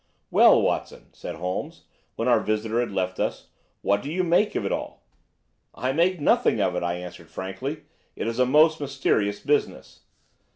[0.31, 1.83] "Well, Watson," said Holmes
[2.15, 3.49] when our visitor had left us,
[3.83, 5.03] "what do you make of it all?"
[5.75, 7.81] "I make nothing of it," I answered frankly.
[8.15, 9.99] "It is a most mysterious business."